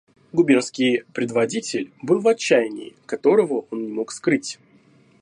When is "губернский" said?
0.33-1.03